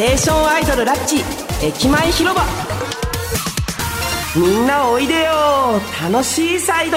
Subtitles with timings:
[0.00, 1.16] テーションアイドルラッチ
[1.62, 2.42] 駅前広場。
[4.34, 5.30] みんなおいでよ。
[6.10, 6.96] 楽しいサイド。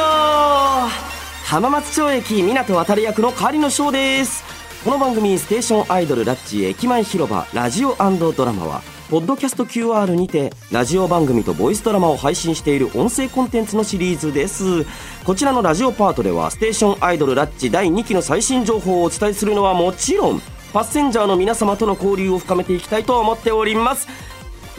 [1.43, 4.45] 浜松町駅港渡役の狩野翔です。
[4.85, 8.81] この番組「ステーションアイドルラッチ駅前広場ラジオドラマは」
[9.11, 14.85] ポッドキャスト QR にてラジオ番組とボイスドラマを配信している音声コンテンツのシリーズです。
[15.25, 20.41] こちらのラジオパートではステーションアイドルラッチ第2期の最新情報をお伝えするのはもちろん
[20.73, 24.07] パッセンジャーの皆様との交流を深めていきたいと思っております。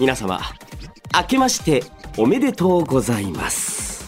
[0.01, 0.41] 皆様
[1.17, 1.85] 明けまして
[2.19, 4.03] おめでとうございます。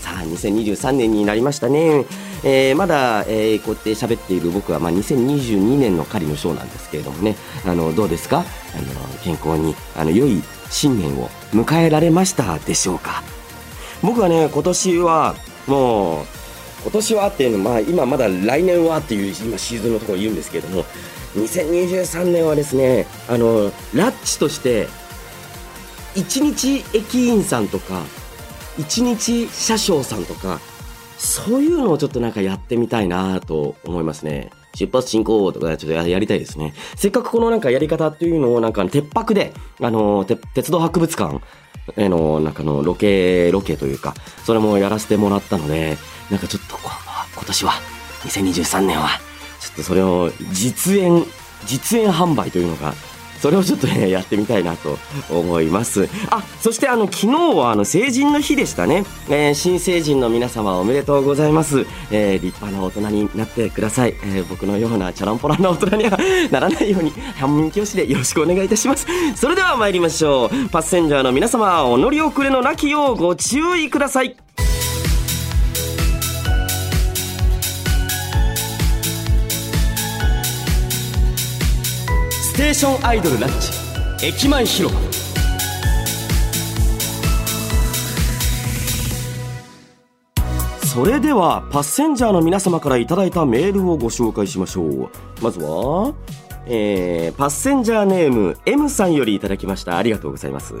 [0.00, 2.06] さあ2023年になりましたね。
[2.42, 7.36] えー、まだ、えー、こうやって喋っている僕は、まあ、2022年の狩りのショーなんですけれどもね。
[7.66, 8.38] あのどうですか？
[8.38, 13.22] あの健康にあの良い新年を迎えられましたでしょうか？
[14.02, 15.34] 僕はね今年は
[15.66, 16.26] もう
[16.82, 20.84] 今年はっていうのまあ今まだ来年はっていう今シーズンのところ言うんですけれども
[21.34, 24.88] 2023年はですねあのラッチとして
[26.14, 28.02] 一日駅員さんとか
[28.78, 30.60] 一日車掌さんとか
[31.18, 34.50] そういうのをちょっとなんかやってみたいなと思いますね。
[34.74, 36.72] 出発進行とかちょっとやりたいですね。
[36.96, 41.40] せっかくこのなんかやり方っていうのをなんか鉄泊で、あの、鉄道博物館
[41.96, 45.98] へのなんかのロケ、ロケというか、それもやらせてもらったので、
[46.30, 47.72] なんかちょっと今年は、
[48.24, 49.08] 2023年は、
[49.60, 51.24] ちょっとそれを実演、
[51.66, 52.94] 実演販売というのが
[53.40, 54.98] それをちょっとね、やってみたいなと
[55.30, 56.08] 思います。
[56.30, 59.04] あ、そしてあの、昨日はあの、成人の日でしたね。
[59.30, 61.86] えー、新成人の皆様おめでとうございます。
[62.10, 64.14] えー、立派な大人になってください。
[64.24, 66.18] えー、僕のようなチャランポランな大人には
[66.50, 69.06] ならないように、反面教師でよろしくお願いいたします。
[69.34, 70.68] それでは参りましょう。
[70.68, 74.36] パッセンジャーの皆様、お乗り遅れのなきようご注意ください。
[82.50, 85.00] ステーションアイドルラッチ駅前広場。
[90.84, 95.08] それではパッセンジャーの皆様からいただいたメールをご紹介しましょう。
[95.40, 96.12] まずは
[96.66, 99.96] えー、パッセンジャーネーム M さんよりいただきました。
[99.96, 100.74] ありがとうございます。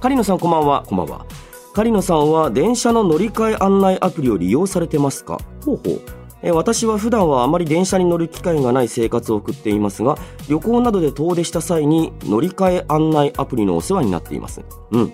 [0.00, 0.84] 狩野さんこんばんは。
[0.86, 1.24] こんばんは。
[1.72, 5.40] 狩野さんは電車の乗り換え案内アプリを利用されてますか？
[5.64, 6.15] ほうほう。
[6.46, 10.16] え私は普段はあまり電車に乗る機会がない生活を送っていますが
[10.48, 14.62] 旅行などで遠出した際に乗り換え案内アプリのお世話になっています。
[14.92, 15.12] うん。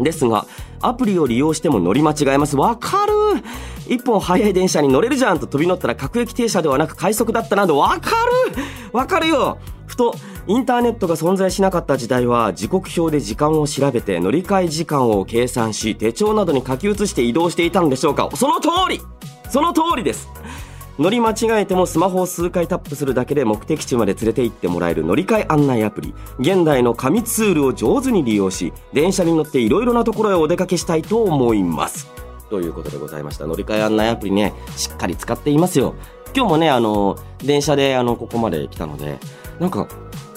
[0.00, 0.46] ですが
[0.80, 2.56] アプリを利用しても乗り間違えます。
[2.56, 3.12] わかる！
[3.86, 8.10] 一本早い電車に乗れるじゃんと飛び乗ったら各駅停車ではなく快速だったなどわか
[8.56, 8.62] る！
[8.92, 9.58] わかるよ！
[9.86, 10.16] ふと
[10.48, 18.28] インターネットが存在しなかった時代は時刻表で時間を調べて乗り換え時間を計算し手帳などに書き写して移動していたんでしょうか。
[18.34, 19.00] その通り！
[19.48, 20.28] その通りです！
[20.98, 26.14] 乗り間違えてもスマホを数回タップするだけで目的地まで連れて行ってもらえる乗り換え案内アプリ。
[26.38, 32.08] 現代の紙ツールを上手に利用し電車に乗っていろいろなところへお出かけしたいと思います。
[32.48, 33.46] ということでございました。
[33.46, 35.94] 乗り換え案内アプリねしっかり使っていますよ。
[36.36, 39.18] 今日もねあの電車であのここまで来たので
[39.58, 39.88] なんか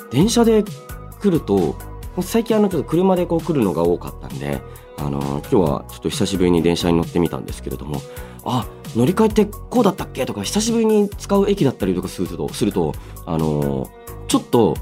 [0.10, 1.76] 電車で来ると
[2.22, 4.62] 最近あのちょっと車でこう来るのが多かったんで
[4.98, 8.02] あの今日はちょっと久しぶりに電車に乗ってみたんですけれども
[8.44, 12.94] あ乗り換えってこうだったっけとか久しぶりに使う駅だったりとかするとすると
[13.26, 13.90] あの、
[14.28, 14.76] ちょっと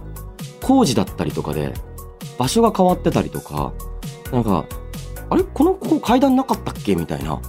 [0.62, 1.74] 工事だったりとかで
[2.38, 3.74] 場所が変わってたりとか
[4.32, 4.66] なんか
[5.30, 5.44] あれ？
[5.44, 7.42] このここ階段なかったっけみたいな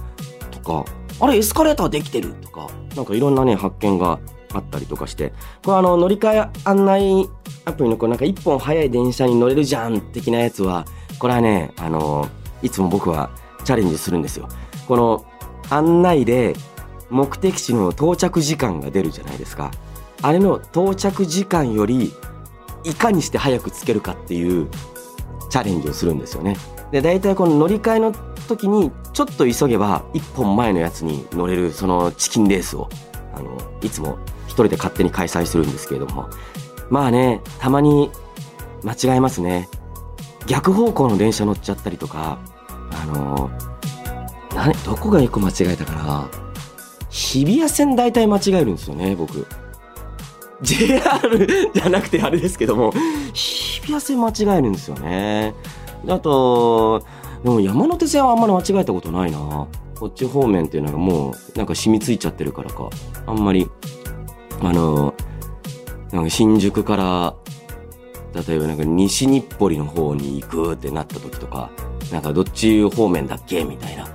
[0.51, 0.85] とか
[1.19, 4.19] あれエスカレーターできてるとかなんかいろんなね発見が
[4.53, 5.33] あったりとかして
[5.63, 7.29] これあの乗り換え案内
[7.65, 10.85] アプリのこうなんか一本早い電車に乗れるじゃん的なやつは
[11.19, 12.27] これはねあの
[12.61, 13.29] いつも僕は
[13.63, 14.47] チャレンジするんですよ
[14.87, 15.25] この
[15.69, 16.55] 案内で
[17.09, 19.71] 目的地の到着時間が出るじゃないですか。
[20.21, 22.13] あれの到着時間より
[22.83, 24.67] いかにして早く着けるかっていう
[25.49, 26.57] チャレンジをするんですよね。
[26.91, 28.11] で、大体この乗り換えの
[28.47, 32.89] 時にちょっと急げば一本前のやつに乗れるそのチキンレースを
[33.33, 34.17] あのいつも
[34.47, 36.29] 一人で勝手に開催するんですけれども
[36.89, 38.09] まあねたまに
[38.83, 39.67] 間違えますね
[40.47, 42.39] 逆方向の電車乗っちゃったりとか
[42.91, 43.49] あの
[44.55, 46.29] 何どこが一個間違えたかな。
[47.09, 49.45] 日比谷線大体間違えるんですよね僕。
[50.61, 52.91] JR じゃなくてあれですけども
[53.33, 55.53] 日比谷線間違えるんですよね。
[56.07, 57.03] あと
[57.43, 59.67] でも山手線はあんまり間違えたことないな。
[59.99, 62.89] こっち方面っていうのがもうなんか染みついちゃってるからか。
[63.25, 63.69] あんまり
[64.61, 65.13] あの
[66.11, 67.35] なんか新宿から
[68.47, 71.69] 例えばなんか西日暮里の方に行くってなった時とか
[72.11, 74.07] なんかどっち方面だっけみたいな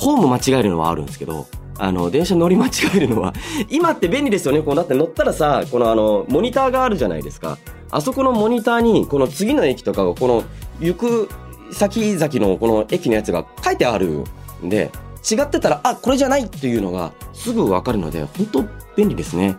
[0.00, 1.46] ホーム間違えるのはあるんですけど、
[1.78, 3.34] あの、電車乗り間違えるのは、
[3.68, 4.62] 今って便利ですよね。
[4.62, 7.58] こう、だって乗ったらさ、このあの、モニターがあるじゃないですか。
[7.90, 10.44] あそこのモニターに、この次の駅とかが、この、
[10.80, 11.28] 行く
[11.70, 14.24] 先々のこの駅のやつが書いてある
[14.64, 14.90] んで、
[15.30, 18.64] 違ってたら、あ、これじゃないっていうのがすぐわかるので、本当
[18.96, 19.56] 便利ですね。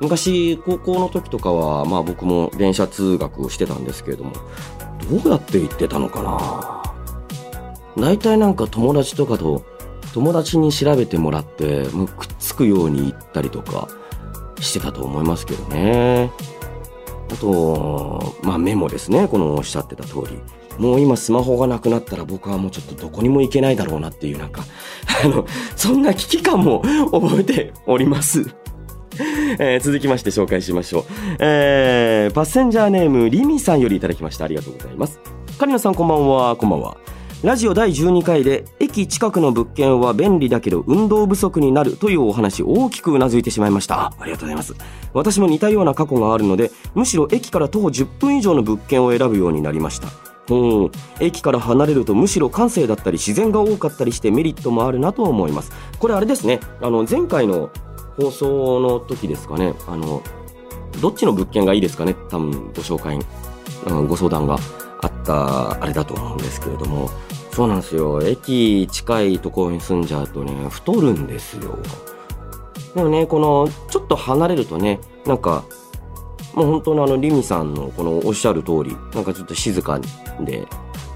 [0.00, 4.32] 昔、高校の時とかは、まあ僕も電車通学をしてたんですけれども、
[5.10, 9.64] どうやって行ってたのかな大体なんか友達とかと、
[10.12, 13.88] 友達に調べてもらって、もうくっつくように行ったりとか
[14.60, 16.30] してたと思いますけどね。
[17.30, 19.28] あと、まあメモですね。
[19.28, 20.38] このおっしゃってた通り。
[20.78, 24.62] もう今スマホがなくなったら僕はもうちょっとどこにも行けないだろうなっていうなんか、
[25.24, 28.54] あの、そんな危機感も覚えております。
[29.58, 31.04] えー、続きまして紹介しましょう。
[31.38, 34.44] えー、パッセンジャーネームリミさんよりいただきました。
[34.44, 35.20] ありがとうございます。
[35.58, 36.96] カリナさんこんばんは、こんばんは。
[37.42, 44.74] ラジオ第12回で駅近くの物件は便利だけど運動不足になるというお話大きくうなずいてしまいましたありがとうございます
[45.12, 50.08] 私も似たような過去があるのでむしろ駅から徒歩10分以上の物件を選ぶようになりました
[50.48, 50.90] うん、
[51.20, 57.70] 駅から離れるとむしろ感性だったり自然が多かったりしてメリットもあるなと思いますこれあれですねあの前回の
[58.16, 59.74] 放送の時ですかね。
[59.86, 60.22] あの
[61.00, 62.14] どっちの物件がいいですかね？
[62.30, 63.18] 多分ご紹介、
[63.86, 64.58] うん、ご相談が
[65.02, 67.10] あったあれだと思うんですけれども。
[67.52, 68.20] そうなんですよ。
[68.22, 71.78] 駅近いところに住んじゃうとね太るんですよ。
[72.94, 75.64] でもねこのちょっと離れるとねなんか
[76.52, 79.98] もう本当のあのリミさんのこのおっしゃる通りなんかちょっと静か
[80.40, 80.66] で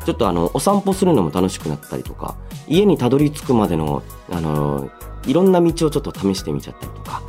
[0.06, 2.36] ちょっとあのお散歩するのも楽しくなったりとか
[2.66, 4.90] 家にたどり着くまでのあの
[5.26, 7.22] いろんな道をちょっと試してみちゃったりとか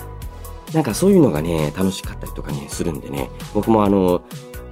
[0.73, 4.21] なんかそういうのがね楽しかったりとかねするんでね僕もあの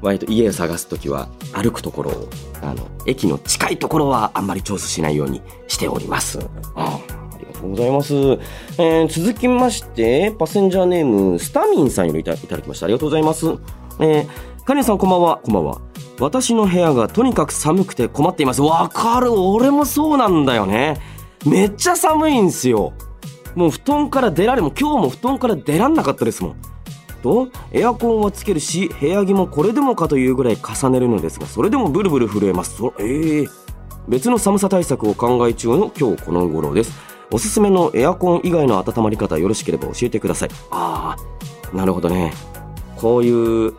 [0.02, 2.30] 割と家を探す時は歩くところを
[2.62, 6.40] あの駅の近いところはあんまり調査しないようにしております。
[6.40, 7.20] うん
[7.60, 8.14] とうございます。
[8.16, 12.86] えー、続きまして、パッセンジャーネーム、スタミンさんよりいただきました。
[12.86, 13.48] ありがとうございます。
[14.00, 14.28] えー、
[14.66, 15.42] カネさんこんばんは。
[15.44, 15.82] こんばんは。
[16.20, 18.62] 私の部屋がとにかく寒くて困っています。
[18.62, 19.34] わかる。
[19.34, 21.00] 俺もそうなんだよね。
[21.46, 22.94] めっちゃ寒いんすよ。
[23.60, 26.56] もう布団から出られも、今日も布団から出らんなかったですもん。
[27.22, 32.78] と、エアコンはつけるし、部屋着もこれでもかというぐらい重ねるのですが、それでもブルブル震えます。
[32.78, 33.50] そええー、
[34.08, 36.98] 別の寒さ対策を考え中の今日この頃です。
[37.32, 40.50] おすすめのエアコン以外の温まり方よろしければ教えてください。
[40.72, 41.18] あ
[41.74, 42.32] あ、なるほどね。
[42.96, 43.30] こうい
[43.68, 43.74] う、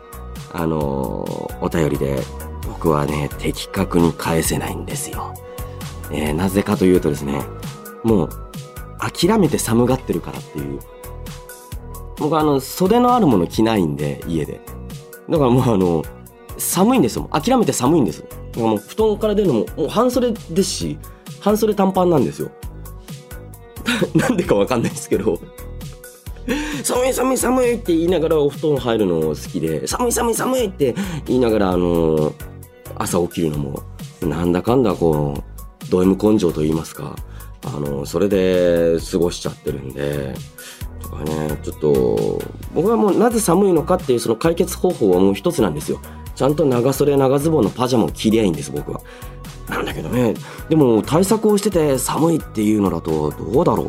[0.53, 2.21] あのー、お便りで
[2.67, 5.33] 僕はね、的確に返せないんですよ。
[6.11, 7.41] えー、なぜかというとですね、
[8.03, 8.50] もう、
[9.01, 10.79] 諦めて寒がってるからっていう。
[12.17, 14.61] 僕あの、袖のあるもの着ないんで、家で。
[15.29, 16.03] だからもうあの、
[16.57, 17.27] 寒いんですよ。
[17.31, 18.21] 諦めて寒いんです。
[18.21, 20.99] だからもう布団から出るのも、もう半袖ですし、
[21.39, 22.51] 半袖短パンなんですよ。
[24.13, 25.39] なんでかわかんないですけど
[26.83, 30.95] 寒い寒い寒いって言いながらお布団入るの好きで、寒い寒い寒いって
[31.25, 32.33] 言いながら、あの
[32.95, 33.83] 朝起きるのも、
[34.21, 37.15] なんだかんだこう、ド M 根性と言いますか、
[37.63, 40.33] あのそれで過ごしちゃってるんで、
[41.01, 42.41] とかね、ちょっと、
[42.73, 45.99] 僕はもうなぜ寒いのかっていうその解決方法はもう一つなんですよ。
[46.35, 49.01] ちゃんと長袖長ズボンのパジャマを着りゃいいんです、僕は。
[49.69, 50.33] なんだけどね。
[50.69, 53.87] でも対策をしてて寒いっていうのだとどうだろう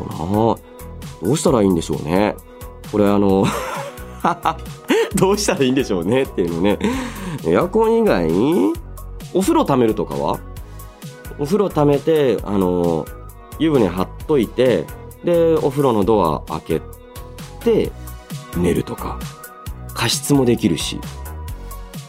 [1.23, 1.27] な。
[1.27, 2.35] どうしたらいいんでしょうね。
[2.91, 3.45] これあの
[5.15, 6.23] どうしたらいいんでしょうね。
[6.23, 6.79] っていうのね。
[7.45, 8.27] エアコン以外？
[8.27, 8.73] に
[9.33, 10.39] お風呂溜めるとかは？
[11.39, 13.05] お風呂溜めてあの
[13.59, 14.85] 湯船張っといて
[15.23, 16.81] でお風呂のドア開け
[17.63, 17.91] て
[18.57, 19.19] 寝るとか
[19.93, 20.99] 加湿もできるし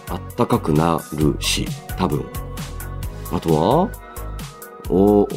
[0.08, 2.24] あったかくなるし多分
[3.34, 3.90] あとは、
[4.88, 5.28] お、お、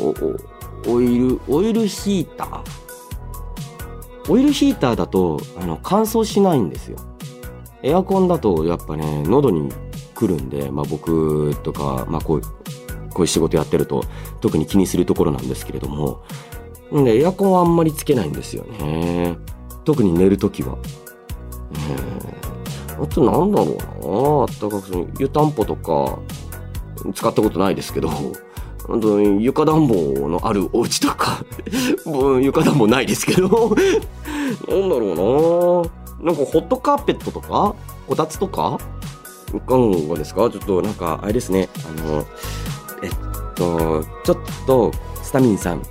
[0.87, 2.61] オイル、オイルヒーター。
[4.29, 6.97] オイルヒーターだと、あの、乾燥しないんですよ。
[7.81, 9.71] エアコンだと、やっぱね、喉に
[10.13, 12.41] 来るんで、まあ僕とか、まあこう、
[13.17, 14.03] こういう仕事やってると、
[14.41, 16.21] 特に気にするところなんですけれども、
[16.91, 19.37] で、エアコンはあんまりつけないんですよね。
[19.85, 20.77] 特に寝るときは。
[21.73, 22.37] え
[23.01, 26.19] あとなんだろうなあったかく湯たんぽとか、
[27.15, 28.09] 使ったことないですけど、
[29.39, 31.43] 床暖房のあるお家とか
[32.41, 35.83] 床暖房ないですけどなんだろ
[36.21, 37.75] うななんかホットカーペットとか
[38.07, 38.77] こたつとか？
[39.53, 40.49] いかがですか？
[40.49, 41.69] ちょっとなんか、あれですね。
[41.85, 42.25] あの、
[43.01, 43.09] えっ
[43.55, 44.91] と、ちょっと、
[45.23, 45.83] スタミンさん、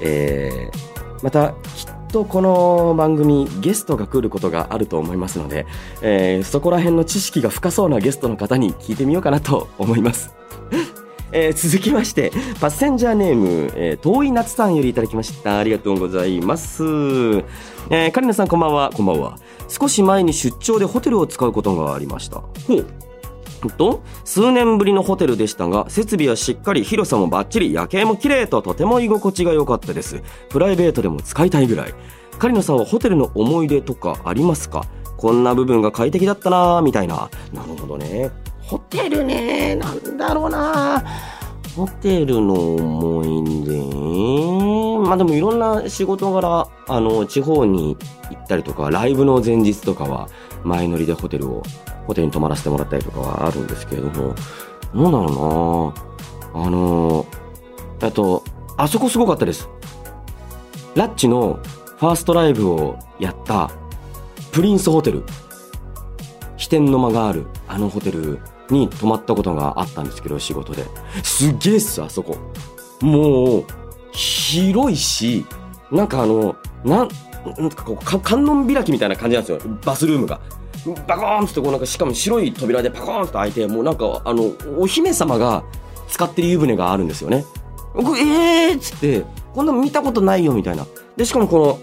[0.00, 5.66] えー、また、きっとこの番組、ゲストが来ることがあると思いますので、
[6.02, 10.34] えー、そこら辺の知識が深そうなゲストの方に聞いてみようかなと思います。
[11.32, 15.58] えー続きまして、パッセンジャーネーム、えー遠い夏さんよりいただきました。
[15.58, 16.82] ありがとうございます。
[16.82, 18.90] えー、カリナさんこんばんは。
[18.92, 19.36] こんばんは。
[19.68, 22.38] 少し前に出張でホテルを使うことがありました。
[22.66, 22.86] ほう。
[23.68, 30.22] と数年ぶりのホテルでしたが設備はしっかり広さもバッチリ夜景も綺麗ととても居心地が良かったです。
[30.48, 31.94] プライベートでも使いたいぐらい。
[32.38, 34.86] カリノさんはホテルの思い出とかありますか？
[35.18, 37.28] こんな部分が快適だったなぁみたいな。
[37.52, 38.30] なるほどね。
[38.62, 41.04] ホテルねなんだろうな
[41.74, 47.96] ホテルの思い出まあでもいろんな仕事柄あの地方に
[48.30, 50.28] 行ったりとかライブの前日とかは
[50.62, 51.62] 前乗りでホテルを
[52.06, 54.34] ホテルに泊まらせてもらったりとかはあるんですけれども、
[54.94, 55.94] どうだろ
[56.54, 57.26] うなあの、
[58.02, 58.44] えっと、
[58.76, 59.68] あそこすごかったです。
[60.94, 61.60] ラッチの
[61.98, 63.70] ファーストライブをやった
[64.52, 65.22] プリンスホテル。
[66.56, 68.38] 飛天の間があるあのホテル
[68.68, 70.84] に泊まったことがあったんですけど、仕事で。
[71.22, 72.36] すげえっす、あそこ。
[73.00, 73.64] もう、
[74.12, 75.46] 広いし、
[75.90, 77.08] なんかあの、なん、
[77.58, 79.76] なんかこう、観音開きみたいな感じなんですよ。
[79.84, 80.40] バスルームが。
[81.06, 85.62] バコーンってこうなんかしかも白い扉でパコーンって開いてもうなんかあのお姫様が
[86.08, 87.44] 使ってる湯船があるんですよね。
[87.94, 90.86] 僕えーっつってこんなの見たことないよみたいな。
[91.16, 91.78] でしかもこの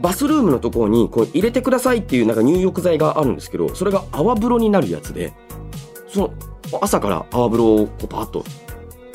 [0.00, 5.32] バスルームのところにこう入れてくださいっていうなんか入浴剤があるんですけどそれが泡風呂になるやつで
[6.08, 6.34] その
[6.80, 8.44] 朝から泡風呂をこうパーッと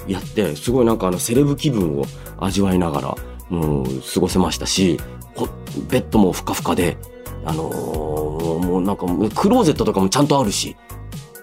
[0.08, 2.06] やってすごいなんかあのセレブ気分を
[2.40, 3.16] 味わいながら
[3.50, 5.00] もう過ごせましたし
[5.90, 6.98] ベッドもふかふかで
[7.46, 8.28] あのー
[8.58, 9.06] もうなんか
[9.40, 10.76] クローゼットとかもちゃんとあるし、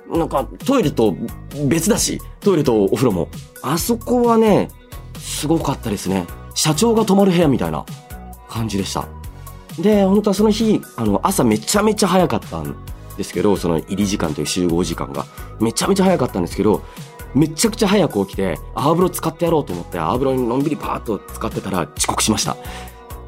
[0.09, 1.15] なんかトイレと
[1.67, 3.29] 別だし、トイレとお風呂も。
[3.63, 4.69] あそこはね、
[5.19, 6.27] すごかったですね。
[6.55, 7.85] 社長が泊まる部屋みたいな
[8.49, 9.09] 感じでした。
[9.79, 12.77] で、本当はその日、あの、朝めちゃめちゃ早かったん
[13.17, 15.27] ですけど、その入り時間という集合時間が。
[15.61, 16.83] めちゃめちゃ早かったんですけど、
[17.35, 22.57] めちゃくちゃ早く起きて、泡風呂使ってやろうと思って、泡風呂にのんびりパーッと使ってたら遅刻しました。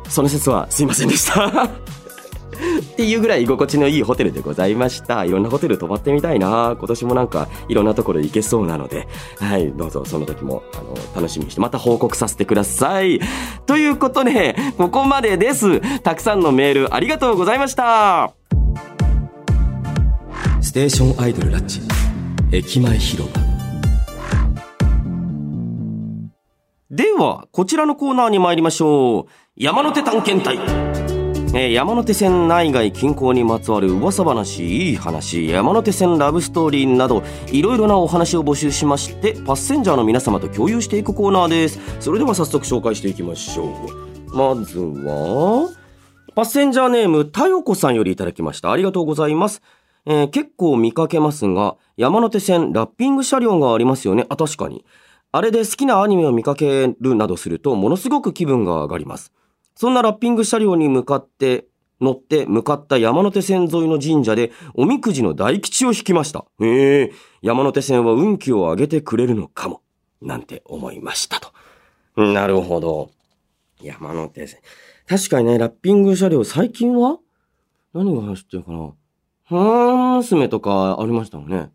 [0.08, 1.68] その説はすいませんでした。
[2.56, 5.24] っていうぐらい居心地のいいホテルでございました。
[5.24, 9.08] いろんなホテル泊まってみたいな今年もなんかいろんなところ行けそうなので、
[9.38, 13.20] はい、どうぞその時もあの楽しみにしてまた報告させてください。
[13.66, 15.80] ということで、ここまでです。
[16.00, 18.32] たくさんのメールありがとうございました。
[20.60, 21.80] ステーションアイドルラッチ、
[22.52, 23.40] 駅前広場。
[26.90, 29.30] では、こちらのコーナーに参りましょう。
[29.56, 30.85] 山手探検隊。
[31.58, 35.48] え山手線内外近郊にまつわる噂話いい話。
[35.48, 41.80] 山手線ラブストーリーなどいろいろなお話を募集しましてパッセンジャーの皆様と共有していくコーナーです。
[41.98, 44.36] それでは早速紹介していきましょう。
[44.36, 45.70] まずは
[46.34, 48.70] パッセンジャーネームたよこさんよりいただきました。
[48.70, 49.62] ありがとうございます。
[50.04, 54.26] えー結構見かけますが山手線ラッピング車両がありますよね。
[54.28, 54.84] あ確かに。
[55.32, 59.32] あれで好きなアニメを見かけるなどするとものすごく気分が上がります。
[59.76, 61.66] そんなラッピング車両に向かって、
[61.98, 66.44] 乗って向かった山手線沿いの神社でおみくじの大吉を引きました。
[66.60, 69.80] へえ、山手線は運気を上げてくれるのかも。
[70.20, 71.52] なんて思いましたと。
[72.16, 73.10] なるほど。
[73.82, 74.60] 山手線。
[75.06, 77.18] 確かにね、ラッピング車両、最近は？
[77.94, 78.78] 何が走ってるかな？
[78.78, 81.70] はーん娘とかありましたもんね。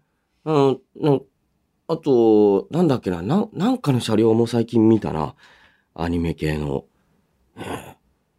[0.45, 1.21] うん、
[1.87, 5.35] あと、なんだっけな、な、なんかの車両も最近見たな。
[5.95, 6.85] アニメ系の。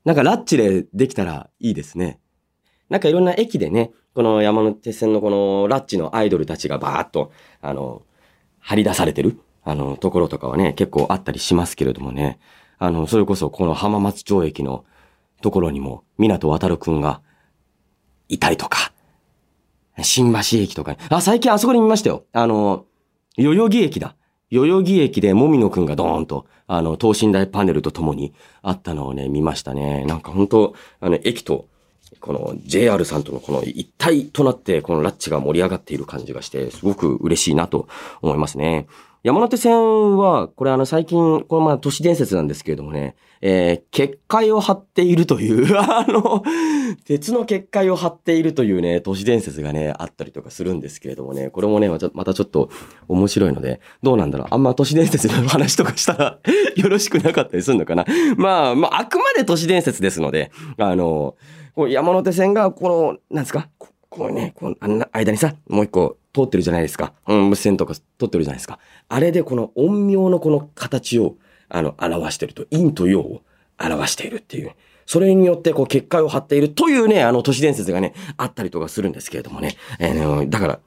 [0.05, 2.19] なんかラッチでできたらいいですね。
[2.88, 8.02] なんかいろんな駅でね、この山手線のこのラッチのアイドルたちがバーッと、あの、
[8.59, 12.38] 張り出されてる、あの、ところとかはね、結構あったりしますけれどもね。
[12.79, 14.85] あの、それこそこの浜松町駅の
[15.41, 17.23] ところにも、港渡くんが
[18.29, 18.93] いたりとか、
[20.00, 22.25] 新橋駅とかに、あ、最近あそこに見ましたよ。
[22.33, 22.87] あの、
[23.37, 24.17] 代々木駅だ。
[24.52, 30.04] 代々木駅でもみのくんがドーンと、あの、等身大パネルとともにあったのをね、見ましたね。
[30.04, 31.66] なんか本当あの、駅と、
[32.21, 37.88] この JR さんとのこの一体となって、このラッチが盛り上がっている感じがして、すごく嬉しいなと
[38.21, 38.87] 思いますね。
[39.23, 46.43] 山手線は、これあの最近、これまあ都市伝説なんですけれどもね、えー、結界を張っているという、 あの、
[47.05, 52.69] 鉄の結界を張っているというね、都市伝説がね、あったりとかするんですけれどもね、これもね、またちょっと
[53.07, 54.49] 面白いので、どうなんだろう。
[54.50, 56.38] あんま都市伝説の話とかしたら、
[56.75, 58.05] よろしくなかったりするのかな。
[58.37, 61.37] まあ、まあ、あくまで都市伝説ですので、あの、
[61.88, 67.12] 山手線が、この、なんですか、ここうね、この間にさ、もう一個通ってるじゃないですか。
[67.26, 68.78] うん、無線とか通ってるじゃないですか。
[69.08, 71.36] あれでこの陰陽のこの形を、
[71.68, 73.42] あの、表してると、陰と陽を
[73.78, 74.72] 表しているっていう。
[75.06, 79.76] それによって、こう、結界を張っているというね、あの、都市伝説がね、あったりとかするんですけれどもね。
[79.98, 80.80] えーだから、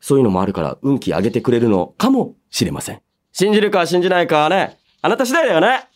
[0.00, 3.00] そういうのもあるから、運気上げてくれるのかもしれません。
[3.32, 5.88] 信じるか信じないかはね、あなた次第だよね。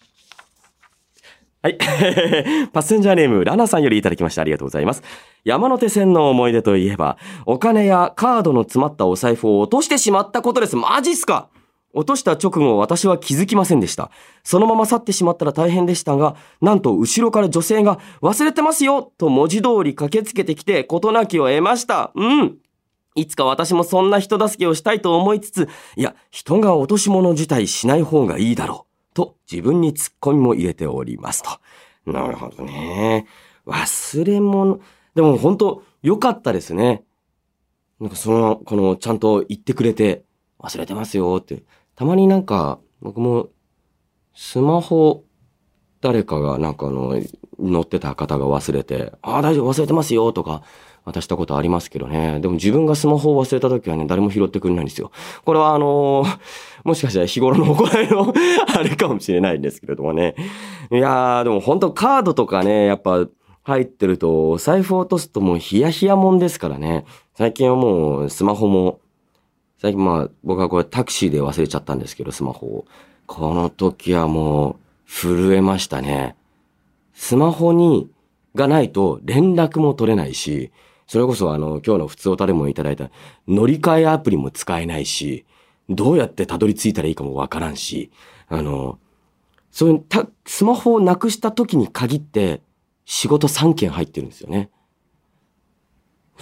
[1.63, 1.77] はい。
[2.73, 4.41] パッセンジャーネーム、ラナさんよりいただきました。
[4.41, 5.03] ありがとうございます。
[5.45, 10.77] 山手線の思い出といえば、お金やカードの詰まったお財布を落としてしまったことです。
[10.77, 11.49] マジっすか？
[11.93, 14.11] 落とした直後、私は気づきませんでした。
[14.45, 22.13] そのまま去ってしまったら大変でしたが、なんと後ろから女性が、忘れてますよと文字通り駆けつけてきて、事なきを得ました。
[22.15, 22.59] うん。
[23.17, 28.90] いつか私もそんな人助けをしたいと思いつつ、いや、人が落とし物自体しない方がいいだろう。
[29.15, 32.11] と、自分に突っ込みも入れておりますと。
[32.11, 33.27] なるほどね。
[33.67, 34.81] 忘れ物。
[35.15, 37.05] でも本当良かったですね。
[38.01, 40.25] なんかその、この、ちゃんと言ってくれて、
[40.59, 41.63] 忘れてますよって。
[41.95, 43.51] たまになんか、僕も、
[44.35, 45.25] スマホ、
[46.01, 47.21] 誰かがなんかあの、
[47.59, 50.63] 乗ってた方が忘れて、ああ、大丈夫、忘れてますよとか、
[51.13, 52.41] 渡したことありますけどね。
[52.41, 55.11] でも自分がスマホを忘れた時はね、誰も拾ってくれないんですよ。
[55.45, 56.39] これはあのー
[56.85, 58.33] もしかしたら日頃の行いの
[58.75, 60.35] あれかもしれないんですけれどもね。
[60.91, 63.27] いやー、でも本当カードとかね、やっぱ
[63.63, 67.05] 入ってると、財布落とすともうヒヤヒヤもんですからね。
[67.35, 69.01] 最近はもうスマホも、
[69.79, 72.85] 最近まあ僕はこれタクシーで忘れちゃったんですけど、スマホを。
[73.27, 74.77] この時はもう
[75.07, 76.37] 震えましたね。
[77.13, 78.09] スマホに、
[78.57, 80.73] がないと連絡も取れないし、
[81.11, 83.11] それこそあの、今日の普通おたでもいただいた
[83.49, 85.45] 乗り換えアプリも使えないし、
[85.89, 88.13] どうやってたどり着いたらいいかもわからんし、
[88.47, 89.01] あの、
[89.73, 92.63] そういうた、スマホをなくした時に限って
[93.07, 94.71] 仕事3件入ってるんですよね。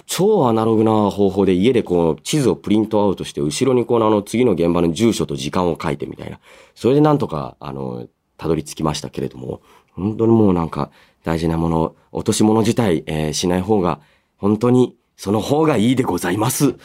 [0.05, 6.39] 超アナログな方法で家でこう地図をプリントアウトして後ろにこうあの次の現場の住所と時間を書いてみたいな。
[6.75, 8.07] それでなんとかあの、
[8.37, 10.91] たどり着きましたけれども、本当にもうなんか
[11.23, 13.99] 大事なもの、落とし物自体、えーしない方が
[14.39, 16.75] 本当にその方がいいでございます。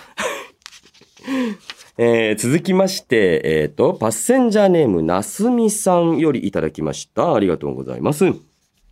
[1.96, 7.34] えー続きまして、えっ、と、パッセンジャーネームなすみさんよりいただきました。
[7.34, 8.32] ありがとうございます。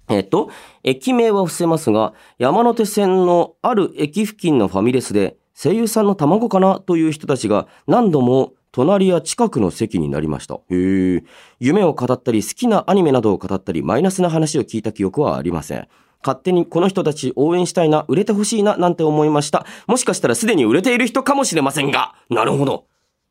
[0.08, 0.50] えっ、と、
[0.84, 10.54] 駅名は伏せますが、山手線のある駅付近のファミレスで、声優さんの卵かなという人たちが何度も隣や近くの席になりました。
[10.54, 11.24] へえ。
[11.58, 15.88] 夢を語ったり、好きなアニメなどを語ったり、マイナスな話を聞いた記憶はありません。
[16.22, 19.66] 勝手にこの人たち応援したいな、売れてほしいな、なんて思いました。
[19.86, 22.14] もしかしたらすでに売れている人かもしれませんが。
[22.30, 22.86] なるほど。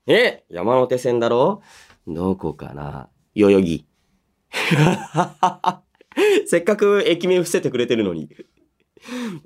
[0.07, 1.61] え山手線だろ？
[2.07, 3.09] どこかな？
[3.35, 3.85] 代々木。
[6.45, 8.29] せっかく駅名伏せてくれてるのに。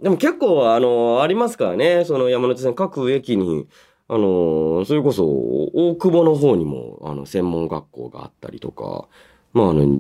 [0.02, 2.04] でも結構、あの、ありますからね。
[2.06, 3.68] その山手線各駅に、
[4.08, 9.08] あの、それこそ、大久保の方にも、あの、専門学校があったりとか、
[9.54, 10.00] まあ、あの、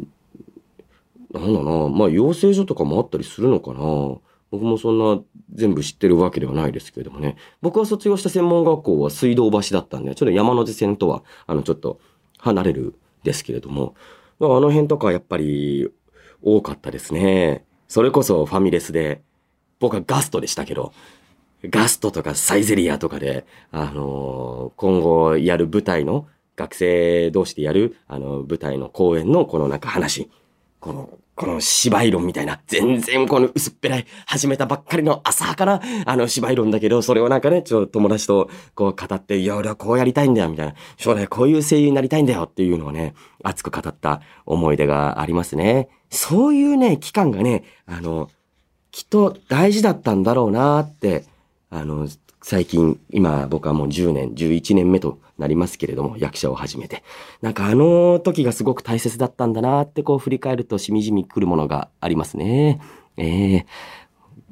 [1.39, 3.79] なんだな、まあ、養成所とかもあったりするのかな。
[4.51, 5.21] 僕もそんな
[5.53, 7.35] 全部知ってるわけではないですけれどもね。
[7.61, 11.99] 僕は卒業した専門学校は水道橋だったんで、ちょっと山手線とは、あの、ちょっと
[12.37, 13.95] 離れるですけれども、
[14.39, 15.89] あの辺とかやっぱり
[16.41, 17.65] 多かったですね。
[17.87, 19.21] それこそファミレスで、
[19.79, 20.93] 僕はガストでしたけど、
[21.63, 30.29] ガストとかサイゼリアとかで、あのー今後やる舞台の、学生同士でやる、あの、舞台の公演のこのなんか話、
[30.85, 40.75] この、この芝居論みたいな、全然この薄っぺらい、始めたばっかりの浅はかな、あの芝居論だけど、それをなんかね、ちょっと友達とこう語って、いや、俺はこうやりたいんだよ、みたいな。
[40.97, 45.89] 将来こういう声優になりたいんだよっていうのをね、熱く語った思い出がありますね。
[46.11, 48.29] そういうね、期間がね、あの、
[48.91, 51.25] きっと大事だったんだろうなって、
[51.71, 52.07] あの、
[52.47, 57.01] 最近、今僕はもう10年、11年目となりますけれども、役者を始めて。
[57.41, 62.79] なんかあの時がすごく大切だったんだなってこう振り返るとしみじみ来るものがありますね。
[63.17, 63.65] ええ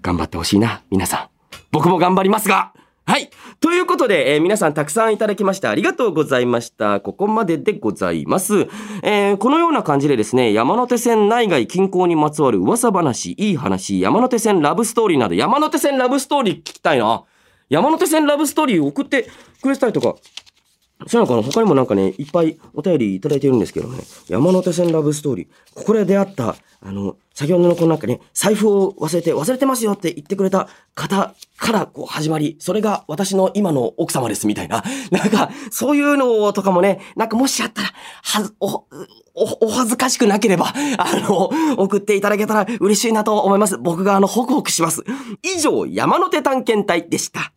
[0.01, 1.57] 頑張ってほしいな、皆さん。
[1.71, 2.73] 僕も頑張りますが
[3.05, 3.29] はい。
[3.59, 6.99] ということで、えー皆さんたくさんいただきましてありがとうございました。
[6.99, 8.67] ここまででございます。
[9.03, 17.25] えーこのような感じでですね、山手線内外近郊にまつわる噂話、いい話、山手線ラブストーリーなど、山手線ラブストーリー聞きたいな。
[17.73, 19.27] 山手線ラブストーリーを送って
[19.61, 20.15] くれたりとか、
[21.07, 21.51] そうなのかな？
[21.51, 23.99] 他にもなんかね、いっぱいお便りいただいてるんですけどね。
[24.29, 25.47] 山手線ラブストーリー。
[25.73, 34.83] ここで出会った、あの、先ほどのこのなんかね、財布を忘れて、忘れてますよって言ってくれた方からこう始まり、それが私の今の奥様ですみたいな。
[35.09, 37.89] なんか、そういうのとかもね、なんかもしあったら、
[38.21, 43.77] はず、お、お、お恥ずかしくなければ、 あの、送っていただけたら嬉しいなと思います。
[43.77, 45.03] 僕があの、ホクホクします。
[45.41, 47.52] 以上、山手探検隊でした。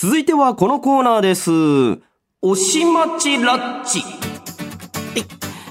[0.00, 1.50] 続いてはこのコーナーです。
[2.40, 4.27] おしまちラッチ。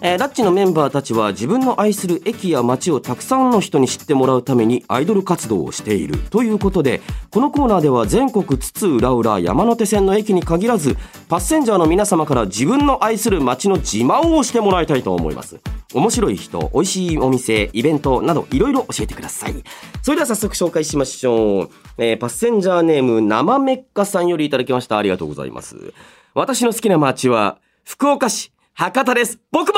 [0.01, 10.95] えーラッチのメンバーたちは自分の愛する駅や街をたくさんの人に知ってもらうためにアイドル活動をしているということでこのコーナーでは全国津々浦々山手線の駅に限らず
[11.27, 15.59] パッセンジャーの皆様から自分の愛する街の自慢をしてもらいたいと思います。
[15.93, 19.55] 面白い人美味しいお店イベントなどいろいろ教えてください。
[20.01, 24.97] それでは早速紹介しましょう、えーパッセンジャーネーム生メッカさんよりいただきました。
[24.97, 25.93] ありがとうございます。
[26.33, 28.51] 私の好きな街は福岡市。
[28.79, 29.73] 博多です僕も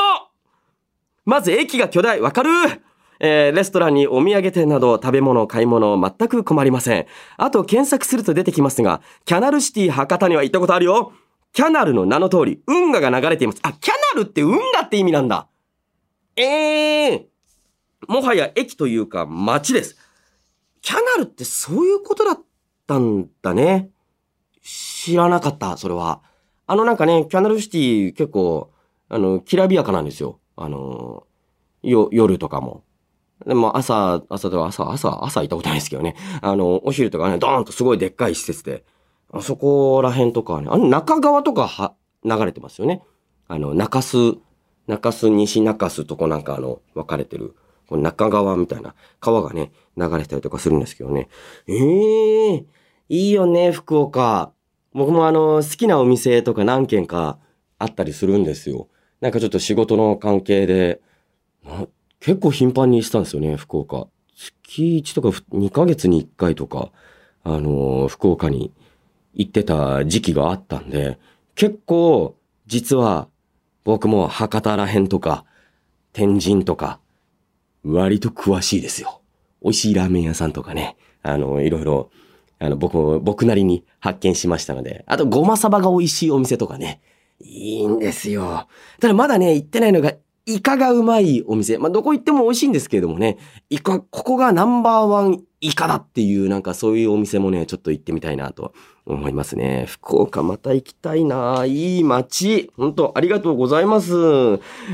[1.24, 2.50] まず駅が巨大、わかる？
[3.18, 7.06] えーレストランにお土産店など食べ物、買い物、全く困りません。
[7.38, 11.14] あと検索すると出てきますが、キャナルシティ博多には行ったことあるよ。
[11.54, 13.60] キャナルの名の通り、運河が流れています。
[13.62, 15.48] あ、キャナルって運河って意味なんだ。
[16.36, 17.26] ええ
[18.06, 19.96] もはや駅というか街です。
[20.82, 22.42] キャナルってそういうことだっ
[22.86, 23.88] たんだね。
[24.62, 26.20] 知らなかった、それは。
[26.66, 28.72] あのなんかね、キャナルシティ結構、
[29.10, 30.38] あの、きらびやかなんですよ。
[30.56, 31.26] あの、
[31.82, 32.84] よ、夜とかも。
[33.44, 36.14] でも朝、朝とか朝、朝、朝行ったことないですけどね。
[36.40, 38.84] あの、お昼とかね、ドーンとすごいでっかい施設で。
[39.32, 41.94] あそこら辺とかね、あの中川とかは、
[42.24, 43.02] 流れてますよね。
[43.48, 44.38] あの、中洲、
[44.86, 47.56] 中洲、西中洲とこなんかあの、分かれてる、
[47.88, 51.28] この中川みたいな川がね、流れてたりとかするんですけどね。
[51.66, 52.64] ええ
[53.08, 54.52] いいよね、福岡。
[54.92, 57.38] 僕もあの、好きなお店とか何軒か
[57.78, 58.88] あったりするんですよ。
[59.20, 61.00] なんかちょっと仕事の関係で、
[62.20, 64.06] 結構頻繁にしたんですよね、福岡。
[64.34, 66.90] 月1とか2ヶ月に1回とか、
[67.44, 68.72] あのー福岡に
[69.34, 71.18] 行ってた時期があったんで、
[71.54, 73.28] 結構、実は、
[73.84, 75.44] 僕も博多ら辺とか、
[76.12, 77.00] 天神とか、
[77.84, 79.20] 割と詳しいですよ。
[79.62, 82.10] 美味しいラーメン屋さんとかね、あの、いろいろ、
[82.58, 87.00] あの、僕も、僕なりに発見しましたので、あと、ごまさばが美味しいお店とかね、
[87.40, 88.68] いいんですよ。
[89.00, 90.14] ただまだね、行ってないのが、
[90.46, 91.78] イカがうまいお店。
[91.78, 98.72] まあ、どこ行っても美味しいんですけれどもね、イカ、ここがナンバーワンイカだっていう、なんかそういうお店もね、ちょっと行ってみたいなと
[99.04, 99.84] 思いますね。
[99.86, 102.70] 福岡また行きたいないい街。
[102.76, 104.14] 本当ありがとうございます。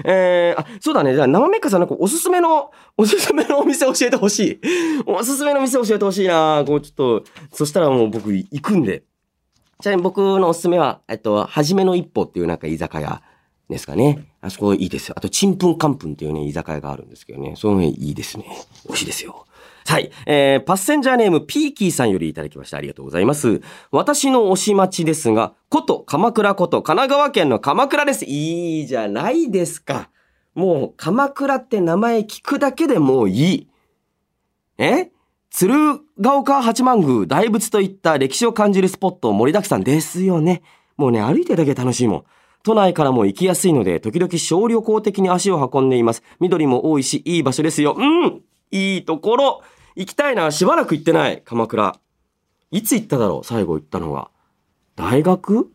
[0.04, 1.14] えー、あ、そうだね。
[1.14, 4.61] じゃあ、生メッカさんなんかおすすめの、おすすめのお店教えてほしい。
[5.06, 9.04] おすすめの店教えてほしいなこう、ちょっと、そしたらもう僕行くんで。
[9.81, 13.23] ちなみに僕のおすすめは、えっと、はじめの一歩っていうなんか居酒屋
[13.69, 14.27] ですかね。
[14.41, 15.15] あそこいいですよ。
[15.19, 17.55] あと、ちんぷんかんぷんっていうね、居酒屋があるんですけどね。
[17.57, 18.45] その辺いいですね。
[18.87, 19.45] 美味しいですよ。
[19.87, 20.11] はい。
[20.27, 22.79] えー、パッセンジャーネームピーキーさんよりいただきました。
[22.79, 23.61] ありがとうございます。
[23.91, 28.25] 私の推し町ですが、こと鎌倉こと神奈川県の鎌倉です。
[28.25, 30.11] いいじゃないですか。
[30.55, 33.69] もう、鎌倉って名前聞くだけでもういい。
[34.79, 35.11] え？
[35.59, 40.61] 鶴岡八幡宮大仏といった歴史を感じるスポット盛りだくさんですよね。
[40.99, 42.25] もうね、歩いてるだけ楽しいもん。
[42.62, 46.23] 都内からも行きやすいので、時々小旅行的に足を運んでいます。
[46.40, 47.97] 緑も多いし、いい場所ですよ。
[47.97, 49.62] うんいいところ
[49.95, 50.51] 行きたいな。
[50.51, 51.40] しばらく行ってない。
[51.42, 51.99] 鎌倉。
[52.71, 54.31] いつ行っただろう最後行ったのが。
[54.95, 55.73] 大学？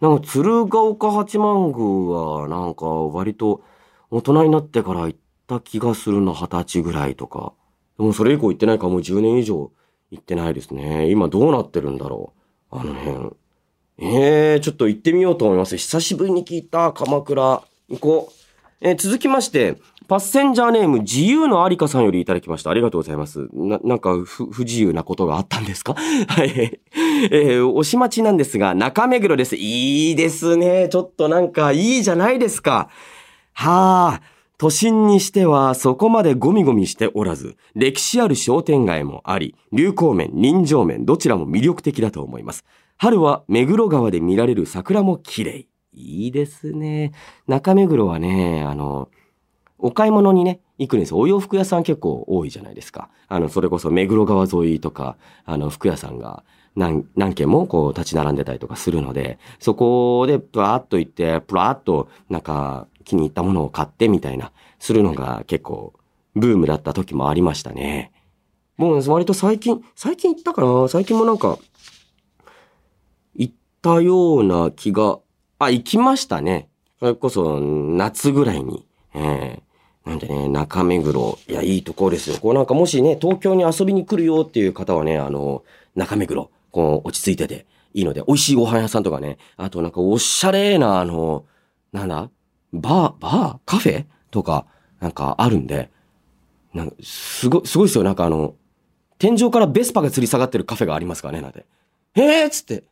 [0.00, 1.84] なんか鶴岡八幡宮
[2.16, 3.64] は、なんか割と
[4.12, 7.54] 大人になってから行った気がするの、二十歳ぐらいとか。
[7.98, 9.70] でもそれ以降行ってないかもう10年以上
[10.10, 11.10] 行ってないですね。
[11.10, 12.32] 今どうなってるんだろ
[12.72, 13.30] うあの辺。
[14.00, 15.76] えー、ちょっと行ってみようと思います。
[15.76, 17.62] 久しぶりに聞いた鎌倉。
[17.88, 18.34] 行こう。
[18.80, 22.70] えー続きまして、パッセンジャーネーム自由のありかさんよりいただきました。
[22.70, 23.48] ありがとうございます。
[23.52, 25.94] な、なんか不、不自由なことがあったんですか？
[25.98, 26.80] はい。
[27.32, 29.56] えー、押し待ちなんですが、中目黒です。
[29.56, 30.88] いいですね。
[30.90, 32.88] ちょっとなんかいいじゃないですか。
[33.52, 34.37] はあ。
[34.58, 42.64] 都心にしてはそこまでゴミゴミしておらず、歴史ある商店街もあり、流行面、人情面、どちらも魅力的だと思います。
[42.96, 45.68] 春は目黒川で見られる桜も綺麗。
[45.92, 47.12] いいですね。
[47.46, 49.08] 中目黒はね、あの、
[49.78, 51.14] お買い物にね、行くんです。
[51.14, 53.10] お洋服屋さん結構多いじゃないですか。
[53.28, 56.42] あの、それこそ目黒川沿いとか、あの、服屋さんが
[56.74, 65.94] 何、何軒もこう立ち並んでたりとかするので、そこでプラーっと行って、プラーっとなんか気に入ったものを買ってみたいな、するのが結構
[66.36, 68.12] ブームだった時もありましたね。
[68.76, 70.88] もう割と最近、最近行ったかな？
[70.88, 71.58] 最近もなんか、
[73.34, 75.18] 行ったような気が、
[75.58, 76.68] あ、行きましたね。
[77.00, 78.86] それこそ夏ぐらいに。
[79.14, 79.62] ええ
[80.08, 82.38] なんでね、中目黒、いや、いいところですよ。
[82.40, 85.64] こうなんかもしね、東京に遊びに来るよっていう方はね、あの、
[85.96, 91.44] 中目黒、こう、落ち着いてていいので、美味しいご飯屋さんとかね、あとなんかおしゃれな、あの、
[91.92, 92.30] なんだ？
[92.72, 94.04] バー、バーカフェ？
[94.30, 94.66] とか、
[95.00, 95.90] なんかあるんで、
[96.74, 98.04] なんか、すごい、すごいですよ。
[98.04, 98.54] なんかあの、
[99.18, 101.66] 天井からベスパが吊り下がってるカフェがありますからね、なんて。
[102.14, 102.84] へーっつって、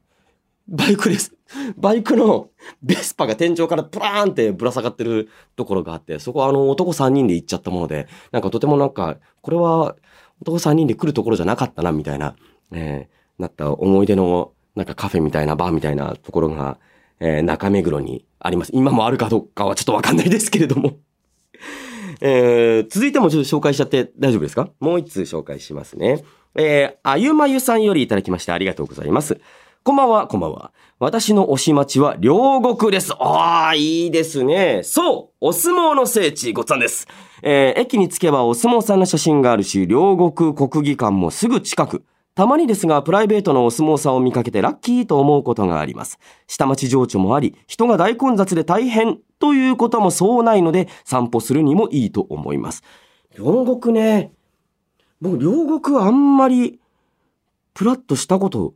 [0.69, 1.33] バイクです。
[1.77, 2.51] バイクの
[2.83, 9.95] ベスパが天井からプラーンってぶら下がってるところがあって、そこはあの男3人で行っちゃったもので、なんかとてもなんか、これは
[10.41, 12.35] 男3人で来るところじゃなかったな、みたいな、
[12.73, 16.79] えー、なった思い出の、なんかカフェみたいなバーみたいなところが、
[17.21, 18.71] えー、中目黒にあります。
[18.75, 20.97] 今もあるかどうかはちょっとわかんないですけれども。
[22.21, 24.69] えー、続いてもちょっと紹介しちゃって大丈夫ですか？
[24.81, 26.25] もう一通紹介しますね。
[26.55, 29.39] えー、あゆまゆさんよりいただきましてありがとうございます。
[29.83, 30.73] こんばんは、こんばんは。
[30.99, 33.13] 私の推し町は両国です。
[33.13, 34.81] ああ、いいですね。
[34.83, 37.07] そうお相撲の聖地、ごっつんです。
[37.43, 42.05] えー、駅に着けばお相撲さんの写真があるし、両国国技館もすぐ近く。
[42.37, 46.19] たまにですが、プライベートのお相撲さんを見かけてラッキーと思うことがあります。
[46.47, 52.83] 下町情緒もあり、人が大混雑で大変ということもそうないので、散歩するにもいいと思います。
[53.39, 54.35] 両国ね。
[55.23, 56.79] 僕、両国あんまり、
[57.73, 58.75] プラッとしたこと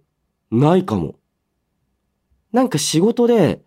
[0.51, 1.17] ないかも。
[2.53, 3.61] なんか仕事で、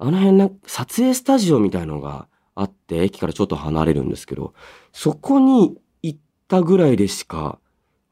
[0.00, 4.54] あの辺な、撮影スタジオみたいのがあって、駅からちょっと離れるんですけど、
[4.92, 7.60] そこに行ったぐらいでしか、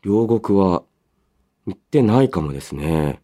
[0.03, 0.85] 両国は
[1.69, 3.21] 行ってないかもですね。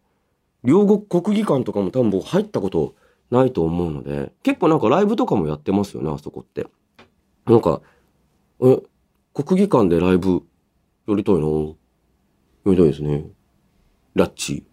[0.63, 2.95] 両国国技館とかも多分僕入ったこと
[3.31, 6.67] ないと思うので、結構なんかライブとかもやってますよね、あそこって。
[7.47, 7.81] なんか、
[8.61, 8.79] え、
[9.33, 10.43] 国技館でライブ
[11.07, 11.73] やりたいなや
[12.65, 13.25] りたいですね。
[14.13, 14.65] ラッチ。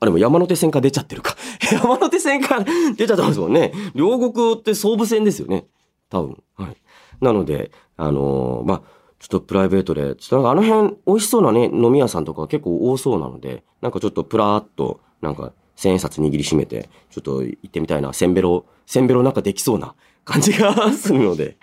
[0.00, 1.36] あ、でも山手線か出ちゃってるか。
[1.72, 2.62] 山手線か
[2.96, 3.72] 出ちゃってますもんね。
[3.94, 5.66] 両国って総武線ですよね。
[6.10, 6.42] 多分。
[6.56, 6.76] はい。
[7.20, 8.82] なので、あのーまあ、
[9.22, 21.56] ちょっとプライベートで、ちょっとあの辺美味しそうなね、飲み屋さんとか結構多そうなので、なんかちょっとプラーっと、なんか千円札握りしめて、ちょっと行ってみたいな、せんべろ、せんべろなんかできそうな感じがするので、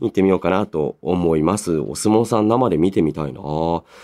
[0.00, 1.78] 行ってみようかなと思います。
[1.78, 3.40] お相撲さん生で見てみたいな。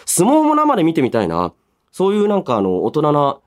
[0.05, 1.53] 相撲も生で見てみたいな。
[1.93, 3.39] そういうなんかあの、大人な、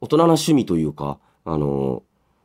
[0.00, 2.02] 大人な趣味というか、あの、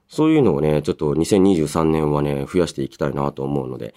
[0.09, 3.95] そういうのをね、ちょっと2023年はね、増やしていきたいなと思うので、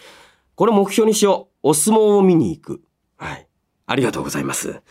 [0.58, 1.68] これ目標にしよう。
[1.68, 2.82] お相撲を見に行く。
[3.16, 3.46] はい。
[3.86, 4.82] ありがとうございます。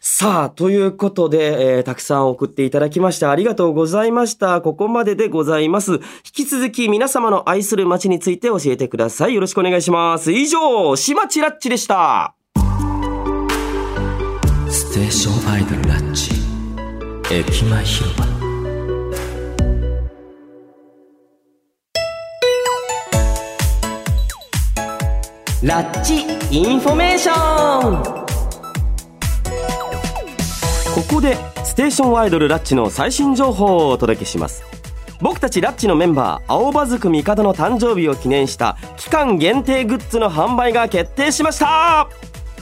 [0.00, 4.62] さあ、ということで、えーたくさん送っていただきましてありがとうございました。
[4.62, 5.92] ここまででございます。
[5.92, 6.00] 引
[6.32, 9.34] き続き皆様の愛する街について教えてください。
[9.34, 10.32] よろしくお願いします。
[10.32, 12.34] 以上、しまちらっちでした。
[14.70, 16.30] ステーションアイドルラッチ
[17.30, 18.39] 駅前広場
[25.62, 28.02] ラッチインフォメーション。
[30.94, 34.62] ここでステーションアイドルラッチの最新情報をお届けします。
[35.20, 42.08] 僕たちラッチのメンバー青葉ずく帝の誕生日を記念した期間限定グッズの販売が決定しました。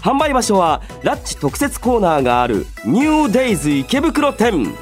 [0.00, 4.74] 販売場所はラッチ特設コーナーがあるニューデイズ池袋店。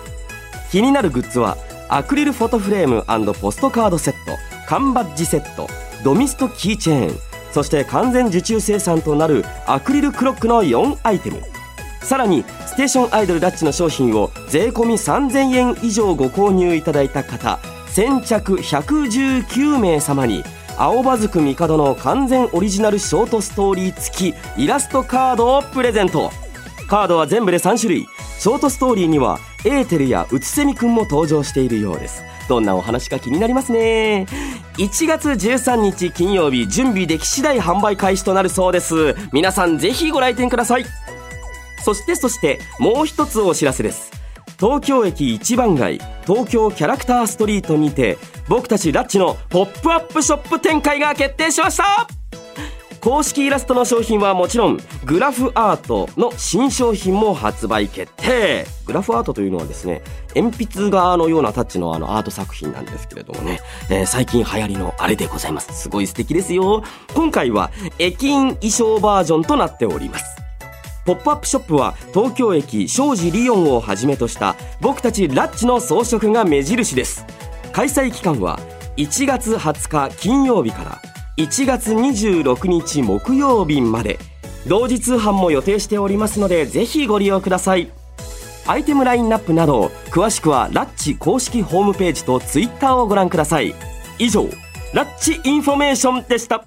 [0.73, 1.59] 気になるグッズは
[1.91, 4.33] アクリルフォトフレームポストカードセット
[4.67, 5.69] 缶バッジセット
[6.03, 11.41] ドミストキーチェーンそして完全受注生産となるアクリルクロックの4アイテム。
[12.03, 20.45] さらにステーションアイドルダッチの商品を税込3000円以上ご購入いただいた方先着119名様に
[20.77, 26.31] 青葉ずく帝の完全オリジナルショートストーリー付きイラストカードをプレゼント。
[26.91, 28.07] カードは全部で3種類。
[28.39, 32.23] ショートストーリーにはエーテルやうつせみくんも登場しているようです。
[32.51, 34.27] どんなお話か気になりますね。
[34.79, 39.15] 1月13日金曜日準備でき次第販売開始となるそうです。
[39.33, 40.85] 皆さんぜひご来店ください。
[41.83, 44.11] そしてそしてもう一つお知らせです。
[44.59, 52.16] 東京駅一番街東京キャラクターストリートにて僕たちラッチのポップアップショップ展開が決定しました
[53.07, 58.67] 公式イラストの商品はもちろんグラフアートの新商品も発売決定。
[58.85, 60.03] グラフアートというのはですね
[60.35, 65.73] 鉛筆画のようなタッチのあのアート作品なんですけれどもね、えー最近流行りのあれでございます。
[65.83, 66.83] すごい素敵ですよ。
[67.15, 70.25] 今回は駅員衣装バージョンとなっております。
[71.05, 77.25] ポップアップショップは東京駅庄司リヨンをはじめとした僕たちラッチの装飾が目印です。
[77.73, 78.59] 開催期間は
[78.97, 81.06] 1月20日金曜日から
[81.37, 84.19] 1月26日木曜日まで。
[84.67, 87.93] 同時通販も予定しておりますのでぜひご利用ください。
[88.67, 93.75] アイテムラインナップなど詳しくはラッチ公式ホームページとツイッターをご覧ください。
[94.19, 94.47] 以上
[94.95, 96.65] ラッチインフォメーションでした。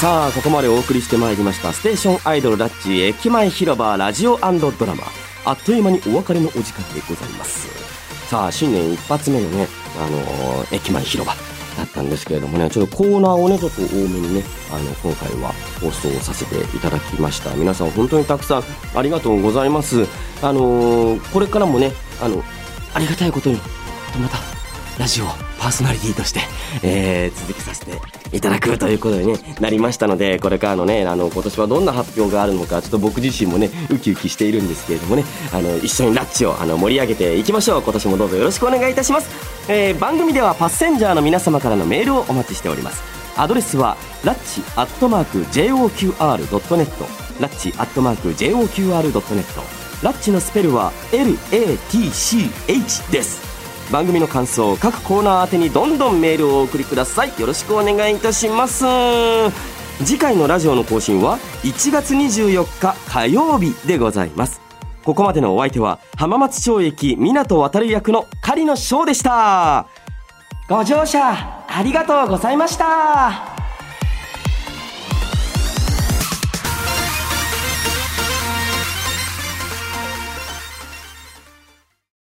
[0.00, 5.02] さあここまでお送りしてまいりましたステーションアイドルラッチ駅前広場ラジオドラマ。
[5.44, 7.66] あっという間にお別れのお時間でございます。
[8.28, 9.66] さあ新年一発目のね、
[9.98, 11.34] あのー駅前広場、
[11.76, 17.52] だったんですけれどもねちょっとコーナーをねちょっと多めにねあの今回は放送させていただきました。
[17.56, 18.62] 皆さん本当にたくさん
[18.94, 20.06] ありがとうございます。
[20.42, 21.90] あのーこれからもね
[22.22, 22.44] あの
[22.94, 23.56] ありがたいことに
[24.22, 24.38] また
[24.98, 25.26] ラジオ
[25.58, 26.40] パーソナリティとして、
[26.82, 37.82] えー続けさせていただくということに、ね、なりましたのでこれからのねあの今年はどんな発表があるのかちょっと僕自身もねウキウキしているんですけれどもねあの一緒にラッチをあの盛り上げていきましょう。
[37.82, 39.28] 今年もどうぞよろしくお願いいたします、
[39.70, 43.02] えー番組ではパッセンジャーの皆様からのメールをお待ちしております。
[43.36, 49.44] アドレスはラッチアットマーク JOQR.net ラッチアットマーク JOQR.net
[50.02, 53.47] ラッチのスペルは LATCH です。
[53.90, 57.40] 番組の感想各コーナー宛てにどんどんメールをお送りください。
[57.40, 58.84] よろしくお願いいたします。
[60.04, 64.60] 次回のラジオの更新は1月24日火曜日でございます。
[65.04, 69.86] ここまでのお相手は浜松町駅港渡る役の狩野翔でした。
[70.68, 73.57] ご乗車ありがとうございました。